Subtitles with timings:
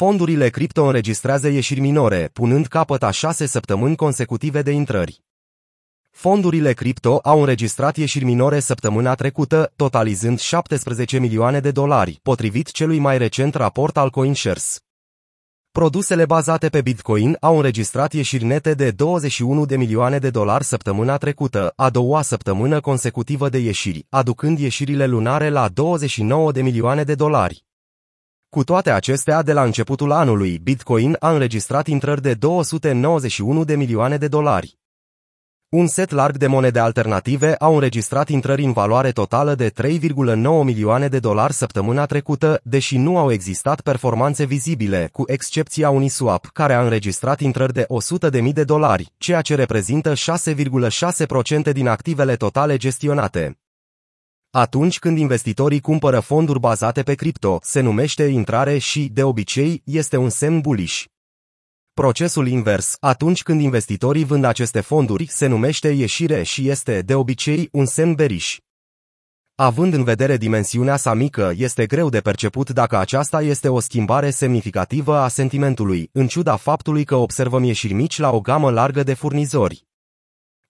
[0.00, 5.22] Fondurile cripto înregistrează ieșiri minore, punând capăt a șase săptămâni consecutive de intrări.
[6.10, 12.98] Fondurile cripto au înregistrat ieșiri minore săptămâna trecută, totalizând 17 milioane de dolari, potrivit celui
[12.98, 14.78] mai recent raport al CoinShares.
[15.70, 21.16] Produsele bazate pe Bitcoin au înregistrat ieșiri nete de 21 de milioane de dolari săptămâna
[21.16, 27.14] trecută, a doua săptămână consecutivă de ieșiri, aducând ieșirile lunare la 29 de milioane de
[27.14, 27.68] dolari.
[28.50, 34.16] Cu toate acestea, de la începutul anului, Bitcoin a înregistrat intrări de 291 de milioane
[34.16, 34.78] de dolari.
[35.68, 39.76] Un set larg de monede alternative au înregistrat intrări în valoare totală de 3,9
[40.64, 46.74] milioane de dolari săptămâna trecută, deși nu au existat performanțe vizibile, cu excepția Uniswap, care
[46.74, 47.86] a înregistrat intrări de
[48.30, 53.58] 100.000 de dolari, ceea ce reprezintă 6,6% din activele totale gestionate.
[54.52, 60.16] Atunci când investitorii cumpără fonduri bazate pe cripto, se numește intrare și, de obicei, este
[60.16, 61.04] un semn bullish.
[61.92, 67.68] Procesul invers, atunci când investitorii vând aceste fonduri, se numește ieșire și este, de obicei,
[67.72, 68.56] un semn bearish.
[69.54, 74.30] Având în vedere dimensiunea sa mică, este greu de perceput dacă aceasta este o schimbare
[74.30, 79.14] semnificativă a sentimentului, în ciuda faptului că observăm ieșiri mici la o gamă largă de
[79.14, 79.88] furnizori.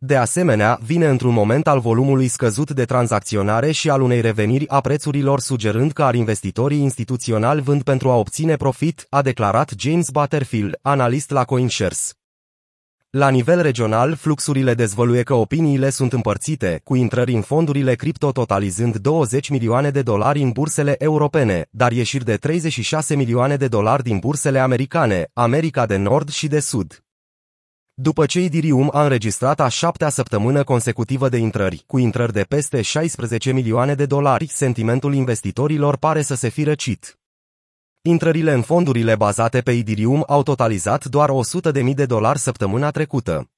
[0.00, 4.80] De asemenea, vine într-un moment al volumului scăzut de tranzacționare și al unei reveniri a
[4.80, 10.78] prețurilor sugerând că ar investitorii instituționali vând pentru a obține profit, a declarat James Butterfield,
[10.82, 12.12] analist la CoinShares.
[13.10, 18.96] La nivel regional, fluxurile dezvăluie că opiniile sunt împărțite, cu intrări în fondurile cripto totalizând
[18.96, 24.18] 20 milioane de dolari în bursele europene, dar ieșiri de 36 milioane de dolari din
[24.18, 27.02] bursele americane, America de Nord și de Sud.
[28.00, 32.82] După ce Idirium a înregistrat a șaptea săptămână consecutivă de intrări, cu intrări de peste
[32.82, 37.18] 16 milioane de dolari, sentimentul investitorilor pare să se fi răcit.
[38.02, 41.30] Intrările în fondurile bazate pe Idirium au totalizat doar
[41.74, 43.50] 100.000 de dolari săptămâna trecută.